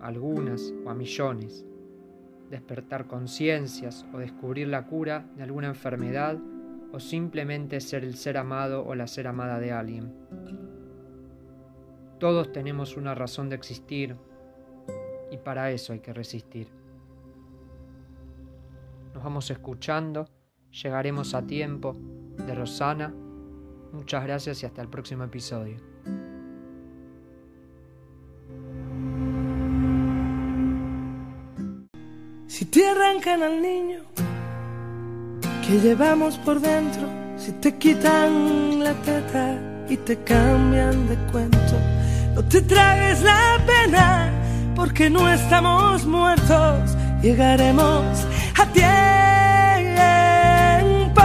algunas 0.00 0.74
o 0.84 0.90
a 0.90 0.94
millones. 0.94 1.64
Despertar 2.50 3.06
conciencias 3.06 4.04
o 4.12 4.18
descubrir 4.18 4.68
la 4.68 4.86
cura 4.86 5.30
de 5.36 5.42
alguna 5.42 5.68
enfermedad 5.68 6.38
o 6.92 6.98
simplemente 6.98 7.80
ser 7.80 8.04
el 8.04 8.16
ser 8.16 8.38
amado 8.38 8.84
o 8.84 8.94
la 8.94 9.06
ser 9.06 9.26
amada 9.26 9.60
de 9.60 9.72
alguien. 9.72 10.12
Todos 12.18 12.50
tenemos 12.50 12.96
una 12.96 13.14
razón 13.14 13.48
de 13.48 13.56
existir 13.56 14.16
y 15.30 15.36
para 15.36 15.70
eso 15.70 15.92
hay 15.92 16.00
que 16.00 16.12
resistir. 16.12 16.68
Nos 19.14 19.22
vamos 19.22 19.50
escuchando, 19.50 20.28
llegaremos 20.70 21.34
a 21.34 21.46
tiempo 21.46 21.96
de 22.46 22.54
Rosana. 22.54 23.14
Muchas 23.92 24.24
gracias 24.24 24.62
y 24.62 24.66
hasta 24.66 24.82
el 24.82 24.88
próximo 24.88 25.24
episodio. 25.24 25.76
Si 32.46 32.64
te 32.64 32.88
arrancan 32.88 33.42
al 33.42 33.62
niño 33.62 34.00
que 35.66 35.80
llevamos 35.80 36.38
por 36.38 36.60
dentro, 36.60 37.08
si 37.36 37.52
te 37.52 37.76
quitan 37.76 38.82
la 38.82 38.94
teta 39.02 39.86
y 39.88 39.96
te 39.96 40.16
cambian 40.24 41.08
de 41.08 41.16
cuento 41.30 41.98
no 42.38 42.44
te 42.44 42.62
tragues 42.62 43.20
la 43.22 43.58
pena, 43.66 44.30
porque 44.76 45.10
no 45.10 45.28
estamos 45.28 46.06
muertos. 46.06 46.96
Llegaremos 47.20 48.04
a 48.56 48.64
tiempo, 51.06 51.20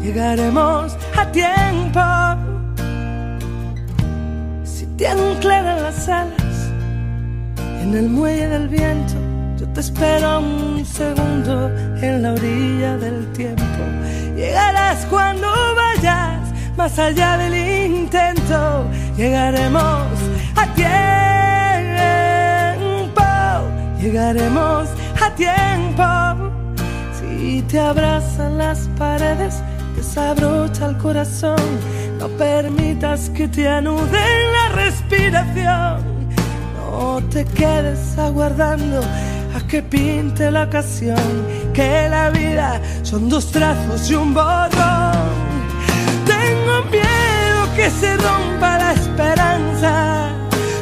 llegaremos 0.00 0.96
a 1.18 1.32
tiempo. 1.32 2.00
Si 4.64 4.86
te 4.96 5.08
anclaran 5.08 5.82
las 5.82 6.08
alas 6.08 6.70
en 7.82 7.94
el 7.94 8.08
muelle 8.08 8.48
del 8.48 8.68
viento, 8.68 9.14
yo 9.58 9.66
te 9.70 9.80
espero 9.80 10.38
un 10.38 10.84
segundo 10.86 11.68
en 12.00 12.22
la 12.22 12.32
orilla 12.34 12.96
del 12.98 13.26
tiempo. 13.32 13.82
Llegarás 14.36 15.04
cuando 15.06 15.48
vayas 15.74 16.40
más 16.76 16.96
allá 16.98 17.36
del 17.38 17.54
intento, 17.92 18.86
llegaremos 19.16 20.06
a 20.54 20.66
tiempo, 20.74 20.92
llegaremos 24.00 24.88
a 25.20 25.30
tiempo. 25.34 26.52
Si 27.18 27.62
te 27.62 27.80
abrazan 27.80 28.58
las 28.58 28.88
paredes, 28.96 29.60
desabrocha 30.18 30.86
el 30.86 30.98
corazón, 30.98 31.62
no 32.18 32.28
permitas 32.28 33.30
que 33.30 33.46
te 33.46 33.68
anuden 33.68 34.52
la 34.52 34.68
respiración, 34.70 36.02
no 36.76 37.20
te 37.30 37.44
quedes 37.44 38.18
aguardando 38.18 39.00
a 39.56 39.66
que 39.68 39.82
pinte 39.82 40.50
la 40.50 40.64
ocasión, 40.64 41.28
que 41.72 42.08
la 42.08 42.30
vida 42.30 42.80
son 43.02 43.28
dos 43.28 43.50
trazos 43.52 44.10
y 44.10 44.14
un 44.14 44.34
borrón. 44.34 45.28
Tengo 46.26 46.82
miedo 46.90 47.60
que 47.76 47.88
se 47.90 48.16
rompa 48.16 48.78
la 48.78 48.92
esperanza, 48.94 50.30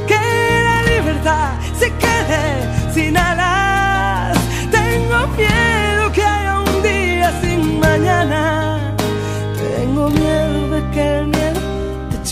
que 0.07 0.21
la 0.69 0.83
libertad 0.93 1.51
se 1.79 1.93
quede 1.93 2.95
sin. 2.95 3.17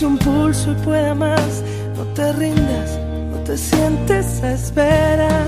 Un 0.03 0.17
pulso 0.17 0.71
y 0.71 0.75
pueda 0.83 1.13
más. 1.13 1.63
No 1.95 2.03
te 2.13 2.33
rindas 2.33 2.99
te 3.45 3.57
sientes 3.57 4.43
a 4.43 4.53
esperar. 4.53 5.45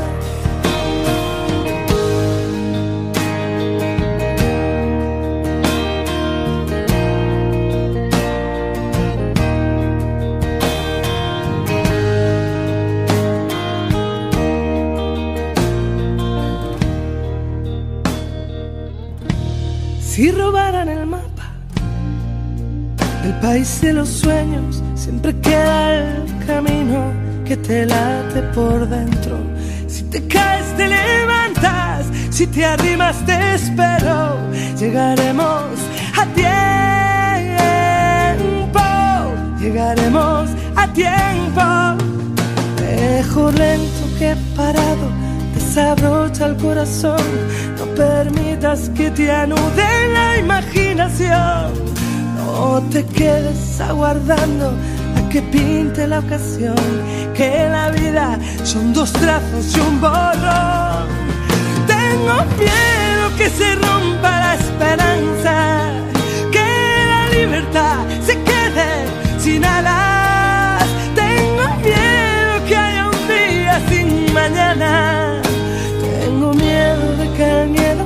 Si 19.99 20.31
robaran 20.31 20.96
país 23.41 23.81
de 23.81 23.93
los 23.93 24.09
sueños, 24.09 24.83
siempre 24.95 25.35
queda 25.39 25.95
el 25.95 26.45
camino 26.45 27.11
que 27.45 27.57
te 27.57 27.85
late 27.85 28.41
por 28.53 28.87
dentro. 28.87 29.37
Si 29.87 30.03
te 30.03 30.25
caes, 30.27 30.65
te 30.75 30.87
levantas. 30.87 32.05
Si 32.29 32.45
te 32.47 32.65
arrimas, 32.65 33.15
te 33.25 33.55
espero. 33.55 34.37
Llegaremos 34.77 35.63
a 36.15 36.25
tiempo. 36.35 36.47
Llegaremos 39.59 40.49
a 40.75 40.87
tiempo. 40.93 41.63
Mejor 42.81 43.53
lento 43.53 44.05
que 44.19 44.35
parado. 44.55 45.09
Desabrocha 45.55 46.47
el 46.47 46.57
corazón. 46.57 47.21
No 47.79 47.85
permitas 47.95 48.89
que 48.89 49.09
te 49.11 49.31
anude 49.31 50.07
la 50.13 50.37
imaginación. 50.37 51.96
No 52.59 52.81
te 52.89 53.05
quedes 53.05 53.79
aguardando 53.79 54.73
que 55.29 55.43
pinte 55.43 56.07
la 56.07 56.19
ocasión, 56.19 56.75
que 57.35 57.67
la 57.69 57.91
vida 57.91 58.39
son 58.63 58.93
dos 58.93 59.13
trazos 59.13 59.75
y 59.75 59.79
un 59.79 60.01
borrón. 60.01 61.05
Tengo 61.85 62.35
miedo 62.57 63.25
que 63.37 63.47
se 63.51 63.75
rompa 63.75 64.31
la 64.45 64.55
esperanza, 64.55 65.55
que 66.51 66.67
la 67.11 67.29
libertad 67.37 67.97
se 68.25 68.33
quede 68.41 68.89
sin 69.37 69.63
alas. 69.63 70.83
Tengo 71.13 71.65
miedo 71.83 72.53
que 72.67 72.75
haya 72.75 73.05
un 73.05 73.27
día 73.27 73.81
sin 73.87 74.33
mañana. 74.33 75.41
Tengo 76.01 76.53
miedo 76.53 77.05
de 77.17 77.33
que 77.37 77.61
el 77.61 77.69
miedo 77.69 78.03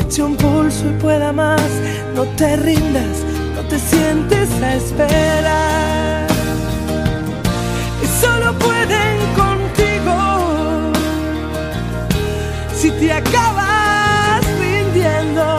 eche 0.00 0.22
un 0.24 0.34
pulso 0.34 0.86
y 0.88 1.00
pueda 1.00 1.32
más. 1.32 1.70
No 2.16 2.24
te 2.36 2.56
rindas, 2.56 3.24
te 3.72 3.78
sientes 3.78 4.50
a 4.62 4.74
esperar 4.74 6.26
solo 8.20 8.52
pueden 8.58 9.16
contigo. 9.34 10.92
Si 12.74 12.90
te 12.90 13.14
acabas 13.14 14.44
rindiendo, 14.60 15.56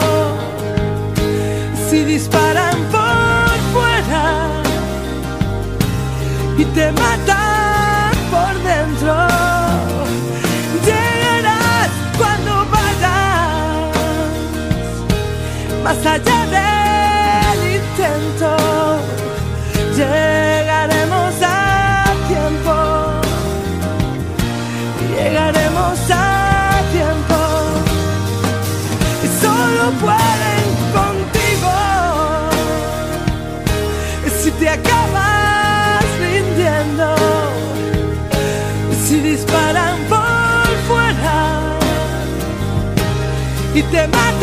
si 1.88 2.04
disparan 2.04 2.78
por 2.94 3.56
fuera 3.72 4.26
y 6.56 6.64
te 6.66 6.92
matan 6.92 8.12
por 8.30 8.54
dentro, 8.70 9.14
llegarás 10.86 11.90
cuando 12.16 12.52
vayas 12.70 13.90
más 15.82 16.06
allá 16.06 16.43
y 43.74 43.82
te 43.82 44.06
matan 44.06 44.33